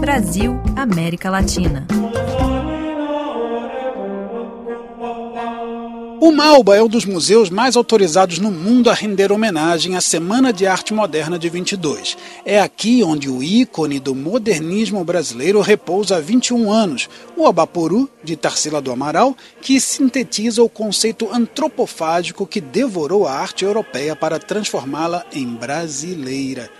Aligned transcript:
Brasil, 0.00 0.58
América 0.74 1.28
Latina. 1.28 1.86
O 6.18 6.32
Malba 6.32 6.74
é 6.74 6.82
um 6.82 6.88
dos 6.88 7.04
museus 7.04 7.50
mais 7.50 7.76
autorizados 7.76 8.38
no 8.38 8.50
mundo 8.50 8.88
a 8.88 8.94
render 8.94 9.30
homenagem 9.30 9.96
à 9.96 10.00
Semana 10.00 10.54
de 10.54 10.66
Arte 10.66 10.94
Moderna 10.94 11.38
de 11.38 11.50
22. 11.50 12.16
É 12.46 12.58
aqui 12.58 13.04
onde 13.04 13.28
o 13.28 13.42
ícone 13.42 14.00
do 14.00 14.14
modernismo 14.14 15.04
brasileiro 15.04 15.60
repousa 15.60 16.16
há 16.16 16.20
21 16.20 16.72
anos, 16.72 17.06
o 17.36 17.46
Abaporu, 17.46 18.08
de 18.24 18.36
Tarsila 18.36 18.80
do 18.80 18.90
Amaral, 18.90 19.36
que 19.60 19.78
sintetiza 19.78 20.62
o 20.62 20.68
conceito 20.68 21.28
antropofágico 21.30 22.46
que 22.46 22.60
devorou 22.60 23.28
a 23.28 23.34
arte 23.34 23.66
europeia 23.66 24.16
para 24.16 24.38
transformá-la 24.38 25.26
em 25.30 25.46
brasileira. 25.46 26.70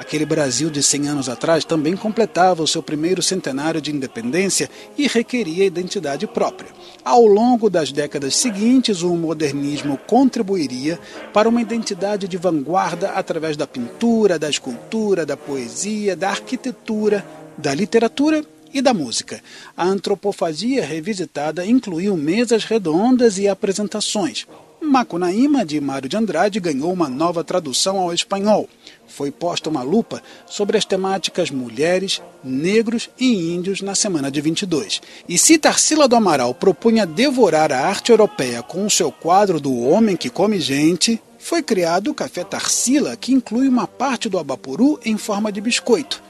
Aquele 0.00 0.24
Brasil 0.24 0.70
de 0.70 0.82
100 0.82 1.08
anos 1.08 1.28
atrás 1.28 1.62
também 1.62 1.94
completava 1.94 2.62
o 2.62 2.66
seu 2.66 2.82
primeiro 2.82 3.22
centenário 3.22 3.82
de 3.82 3.94
independência 3.94 4.70
e 4.96 5.06
requeria 5.06 5.66
identidade 5.66 6.26
própria. 6.26 6.70
Ao 7.04 7.26
longo 7.26 7.68
das 7.68 7.92
décadas 7.92 8.34
seguintes, 8.34 9.02
o 9.02 9.14
modernismo 9.14 9.98
contribuiria 10.06 10.98
para 11.34 11.50
uma 11.50 11.60
identidade 11.60 12.26
de 12.26 12.38
vanguarda 12.38 13.10
através 13.10 13.58
da 13.58 13.66
pintura, 13.66 14.38
da 14.38 14.48
escultura, 14.48 15.26
da 15.26 15.36
poesia, 15.36 16.16
da 16.16 16.30
arquitetura, 16.30 17.22
da 17.58 17.74
literatura 17.74 18.42
e 18.72 18.80
da 18.80 18.94
música. 18.94 19.42
A 19.76 19.84
antropofagia 19.84 20.82
revisitada 20.82 21.66
incluiu 21.66 22.16
mesas 22.16 22.64
redondas 22.64 23.36
e 23.36 23.46
apresentações. 23.46 24.46
Macunaíma, 24.82 25.64
de 25.64 25.80
Mário 25.80 26.08
de 26.08 26.16
Andrade, 26.16 26.58
ganhou 26.58 26.92
uma 26.92 27.08
nova 27.08 27.44
tradução 27.44 27.98
ao 27.98 28.14
espanhol. 28.14 28.68
Foi 29.06 29.30
posta 29.30 29.68
uma 29.68 29.82
lupa 29.82 30.22
sobre 30.46 30.78
as 30.78 30.84
temáticas 30.84 31.50
mulheres, 31.50 32.22
negros 32.42 33.10
e 33.18 33.52
índios 33.54 33.82
na 33.82 33.94
semana 33.94 34.30
de 34.30 34.40
22. 34.40 35.02
E 35.28 35.36
se 35.36 35.58
Tarsila 35.58 36.08
do 36.08 36.16
Amaral 36.16 36.54
propunha 36.54 37.04
devorar 37.04 37.72
a 37.72 37.86
arte 37.86 38.10
europeia 38.10 38.62
com 38.62 38.86
o 38.86 38.90
seu 38.90 39.12
quadro 39.12 39.60
do 39.60 39.78
Homem 39.78 40.16
que 40.16 40.30
Come 40.30 40.58
Gente, 40.58 41.20
foi 41.38 41.62
criado 41.62 42.10
o 42.10 42.14
Café 42.14 42.44
Tarsila, 42.44 43.16
que 43.16 43.32
inclui 43.32 43.68
uma 43.68 43.86
parte 43.86 44.28
do 44.28 44.38
abaporu 44.38 44.98
em 45.04 45.16
forma 45.16 45.52
de 45.52 45.60
biscoito. 45.60 46.22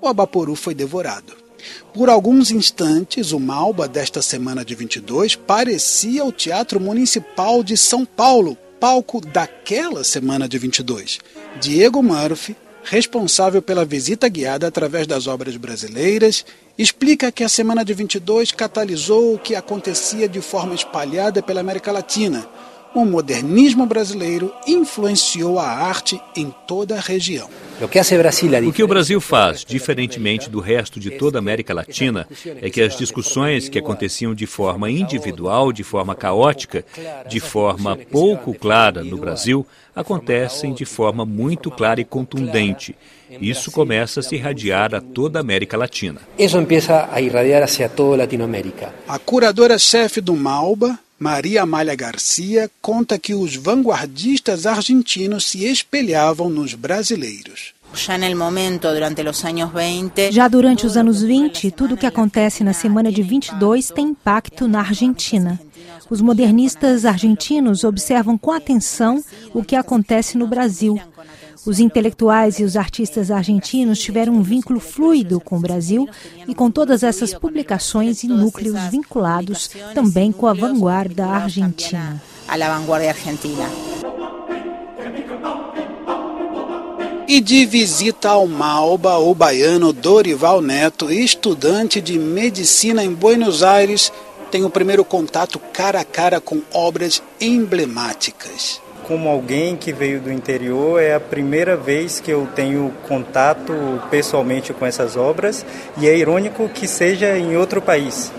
O 0.00 0.06
abaporu 0.06 0.54
foi 0.54 0.74
devorado. 0.74 1.47
Por 1.92 2.08
alguns 2.08 2.50
instantes, 2.50 3.32
o 3.32 3.40
Malba 3.40 3.88
desta 3.88 4.22
semana 4.22 4.64
de 4.64 4.74
22 4.74 5.36
parecia 5.36 6.24
o 6.24 6.32
Teatro 6.32 6.80
Municipal 6.80 7.62
de 7.62 7.76
São 7.76 8.04
Paulo, 8.04 8.56
palco 8.78 9.20
daquela 9.20 10.04
semana 10.04 10.48
de 10.48 10.58
22. 10.58 11.18
Diego 11.60 12.02
Murphy, 12.02 12.56
responsável 12.84 13.60
pela 13.60 13.84
visita 13.84 14.28
guiada 14.28 14.66
através 14.66 15.06
das 15.06 15.26
obras 15.26 15.56
brasileiras, 15.56 16.44
explica 16.78 17.32
que 17.32 17.42
a 17.42 17.48
semana 17.48 17.84
de 17.84 17.92
22 17.92 18.52
catalisou 18.52 19.34
o 19.34 19.38
que 19.38 19.54
acontecia 19.54 20.28
de 20.28 20.40
forma 20.40 20.74
espalhada 20.74 21.42
pela 21.42 21.60
América 21.60 21.90
Latina 21.90 22.48
o 22.94 23.04
modernismo 23.04 23.86
brasileiro 23.86 24.52
influenciou 24.66 25.58
a 25.58 25.68
arte 25.68 26.20
em 26.36 26.52
toda 26.66 26.96
a 26.96 27.00
região. 27.00 27.48
O 27.80 28.72
que 28.72 28.82
o 28.82 28.88
Brasil 28.88 29.20
faz, 29.20 29.64
diferentemente 29.64 30.50
do 30.50 30.58
resto 30.58 30.98
de 30.98 31.12
toda 31.12 31.38
a 31.38 31.40
América 31.40 31.72
Latina, 31.72 32.26
é 32.60 32.68
que 32.68 32.82
as 32.82 32.96
discussões 32.96 33.68
que 33.68 33.78
aconteciam 33.78 34.34
de 34.34 34.46
forma 34.46 34.90
individual, 34.90 35.72
de 35.72 35.84
forma 35.84 36.14
caótica, 36.14 36.84
de 37.28 37.38
forma 37.38 37.96
pouco 37.96 38.52
clara 38.52 39.04
no 39.04 39.16
Brasil, 39.16 39.64
acontecem 39.94 40.74
de 40.74 40.84
forma 40.84 41.24
muito 41.24 41.70
clara 41.70 42.00
e 42.00 42.04
contundente. 42.04 42.96
Isso 43.40 43.70
começa 43.70 44.20
a 44.20 44.22
se 44.22 44.34
irradiar 44.34 44.94
a 44.94 45.00
toda 45.00 45.38
a 45.38 45.40
América 45.40 45.76
Latina. 45.76 46.20
Isso 46.36 46.60
começa 46.60 47.08
a 47.12 47.20
irradiar 47.20 47.62
hacia 47.62 47.88
toda 47.88 48.14
a 48.14 48.18
Latinoamérica. 48.18 48.92
A 49.06 49.18
curadora-chefe 49.18 50.20
do 50.20 50.34
Malba, 50.34 50.98
Maria 51.18 51.62
Amália 51.62 51.96
Garcia 51.96 52.70
conta 52.80 53.18
que 53.18 53.34
os 53.34 53.56
vanguardistas 53.56 54.66
argentinos 54.66 55.46
se 55.46 55.64
espelhavam 55.64 56.48
nos 56.48 56.74
brasileiros. 56.74 57.74
Já 60.30 60.46
durante 60.46 60.86
os 60.86 60.96
anos 60.96 61.20
20, 61.20 61.70
tudo 61.72 61.94
o 61.94 61.96
que 61.96 62.06
acontece 62.06 62.62
na 62.62 62.72
semana 62.72 63.10
de 63.10 63.22
22 63.22 63.90
tem 63.90 64.10
impacto 64.10 64.68
na 64.68 64.78
Argentina. 64.78 65.60
Os 66.08 66.20
modernistas 66.20 67.04
argentinos 67.04 67.82
observam 67.82 68.38
com 68.38 68.52
atenção 68.52 69.22
o 69.52 69.64
que 69.64 69.74
acontece 69.74 70.38
no 70.38 70.46
Brasil. 70.46 71.00
Os 71.66 71.80
intelectuais 71.80 72.58
e 72.58 72.64
os 72.64 72.76
artistas 72.76 73.30
argentinos 73.30 73.98
tiveram 73.98 74.34
um 74.34 74.42
vínculo 74.42 74.80
fluido 74.80 75.40
com 75.40 75.56
o 75.56 75.60
Brasil 75.60 76.08
e 76.46 76.54
com 76.54 76.70
todas 76.70 77.02
essas 77.02 77.34
publicações 77.34 78.22
e 78.22 78.28
núcleos 78.28 78.80
vinculados 78.90 79.70
também 79.94 80.32
com 80.32 80.46
a 80.46 80.52
vanguarda 80.52 81.26
argentina. 81.26 82.20
E 87.26 87.40
de 87.40 87.66
visita 87.66 88.30
ao 88.30 88.46
Malba, 88.46 89.18
o 89.18 89.34
baiano 89.34 89.92
Dorival 89.92 90.62
Neto, 90.62 91.12
estudante 91.12 92.00
de 92.00 92.18
medicina 92.18 93.04
em 93.04 93.12
Buenos 93.12 93.62
Aires, 93.62 94.10
tem 94.50 94.64
o 94.64 94.70
primeiro 94.70 95.04
contato 95.04 95.58
cara 95.58 96.00
a 96.00 96.04
cara 96.04 96.40
com 96.40 96.62
obras 96.72 97.22
emblemáticas 97.38 98.80
como 99.08 99.26
alguém 99.26 99.74
que 99.74 99.90
veio 99.90 100.20
do 100.20 100.30
interior, 100.30 101.00
é 101.00 101.14
a 101.14 101.20
primeira 101.20 101.74
vez 101.74 102.20
que 102.20 102.30
eu 102.30 102.46
tenho 102.54 102.92
contato 103.08 103.72
pessoalmente 104.10 104.74
com 104.74 104.84
essas 104.84 105.16
obras 105.16 105.64
e 105.96 106.06
é 106.06 106.14
irônico 106.14 106.68
que 106.68 106.86
seja 106.86 107.38
em 107.38 107.56
outro 107.56 107.80
país. 107.80 108.30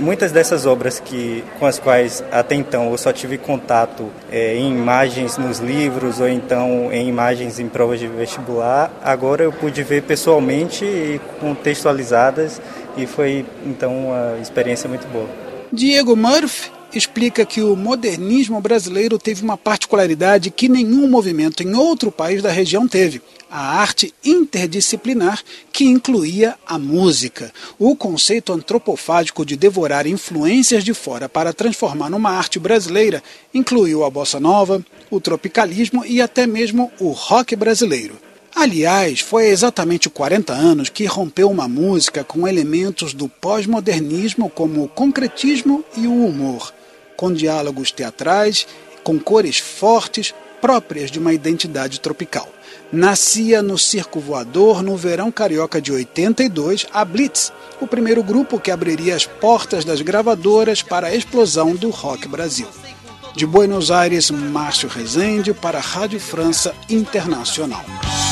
Muitas 0.00 0.32
dessas 0.32 0.64
obras 0.64 0.98
que, 0.98 1.44
com 1.58 1.66
as 1.66 1.78
quais 1.78 2.24
até 2.32 2.54
então 2.54 2.90
eu 2.90 2.96
só 2.96 3.12
tive 3.12 3.36
contato 3.36 4.10
é, 4.32 4.56
em 4.56 4.72
imagens 4.72 5.36
nos 5.36 5.58
livros 5.58 6.18
ou 6.18 6.28
então 6.28 6.90
em 6.90 7.06
imagens 7.08 7.58
em 7.58 7.68
provas 7.68 8.00
de 8.00 8.06
vestibular, 8.06 8.90
agora 9.04 9.44
eu 9.44 9.52
pude 9.52 9.82
ver 9.82 10.02
pessoalmente 10.02 10.84
e 10.84 11.20
contextualizadas 11.38 12.60
e 12.96 13.06
foi 13.06 13.44
então 13.66 14.08
uma 14.08 14.38
experiência 14.40 14.88
muito 14.88 15.06
boa. 15.08 15.28
Diego 15.70 16.16
Murphy 16.16 16.75
explica 16.92 17.44
que 17.44 17.60
o 17.62 17.76
modernismo 17.76 18.60
brasileiro 18.60 19.18
teve 19.18 19.42
uma 19.42 19.56
particularidade 19.56 20.50
que 20.50 20.68
nenhum 20.68 21.08
movimento 21.08 21.62
em 21.62 21.74
outro 21.74 22.10
país 22.10 22.42
da 22.42 22.50
região 22.50 22.86
teve: 22.88 23.20
a 23.50 23.78
arte 23.80 24.12
interdisciplinar 24.24 25.42
que 25.72 25.84
incluía 25.84 26.56
a 26.66 26.78
música. 26.78 27.52
O 27.78 27.94
conceito 27.96 28.52
antropofágico 28.52 29.44
de 29.44 29.56
devorar 29.56 30.06
influências 30.06 30.84
de 30.84 30.92
fora 30.92 31.28
para 31.28 31.52
transformar 31.52 32.10
numa 32.10 32.30
arte 32.30 32.58
brasileira 32.58 33.22
incluiu 33.54 34.04
a 34.04 34.10
bossa 34.10 34.40
nova, 34.40 34.84
o 35.10 35.20
tropicalismo 35.20 36.04
e 36.04 36.20
até 36.20 36.46
mesmo 36.46 36.92
o 36.98 37.10
rock 37.10 37.54
brasileiro. 37.54 38.25
Aliás, 38.56 39.20
foi 39.20 39.48
exatamente 39.48 40.08
40 40.08 40.52
anos 40.52 40.88
que 40.88 41.04
rompeu 41.04 41.50
uma 41.50 41.68
música 41.68 42.24
com 42.24 42.48
elementos 42.48 43.12
do 43.12 43.28
pós-modernismo 43.28 44.48
como 44.48 44.82
o 44.82 44.88
concretismo 44.88 45.84
e 45.94 46.06
o 46.06 46.26
humor 46.26 46.72
com 47.16 47.32
diálogos 47.32 47.90
teatrais, 47.90 48.66
com 49.02 49.18
cores 49.18 49.58
fortes 49.58 50.34
próprias 50.60 51.10
de 51.10 51.18
uma 51.18 51.32
identidade 51.32 52.00
tropical. 52.00 52.48
Nascia 52.92 53.62
no 53.62 53.76
Circo 53.76 54.20
Voador 54.20 54.82
no 54.82 54.96
verão 54.96 55.30
carioca 55.30 55.80
de 55.80 55.90
82 55.92 56.86
a 56.92 57.04
Blitz, 57.04 57.52
o 57.80 57.86
primeiro 57.86 58.22
grupo 58.22 58.60
que 58.60 58.70
abriria 58.70 59.16
as 59.16 59.26
portas 59.26 59.84
das 59.84 60.00
gravadoras 60.00 60.82
para 60.82 61.08
a 61.08 61.14
explosão 61.14 61.74
do 61.74 61.90
rock 61.90 62.28
Brasil. 62.28 62.68
De 63.34 63.44
Buenos 63.44 63.90
Aires, 63.90 64.30
Márcio 64.30 64.88
Rezende 64.88 65.52
para 65.52 65.78
a 65.78 65.82
Rádio 65.82 66.18
França 66.18 66.74
Internacional. 66.88 67.84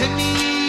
gemir 0.00 0.59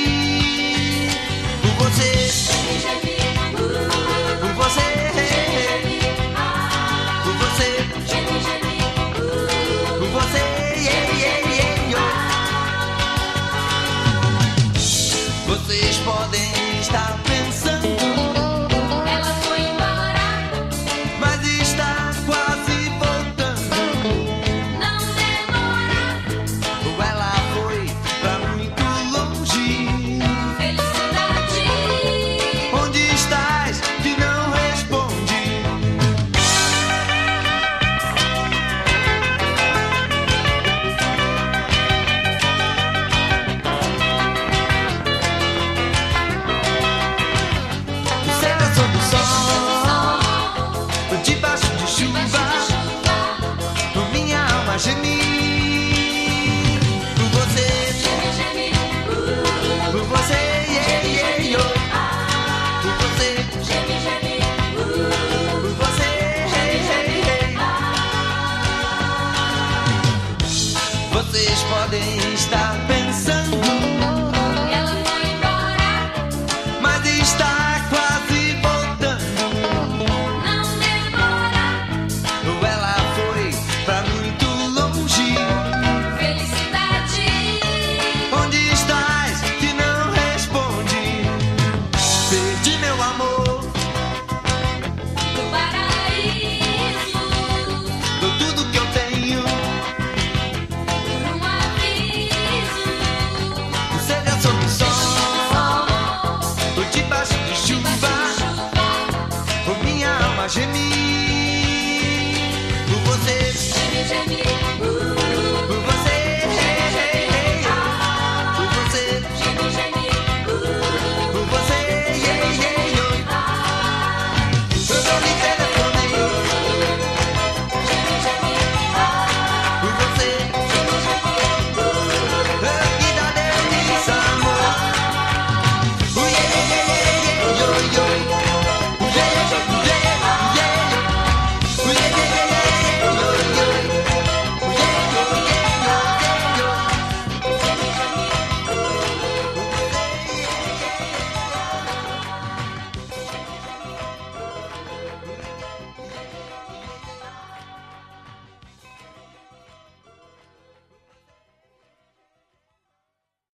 j'ai 110.53 110.67
mis 110.67 110.80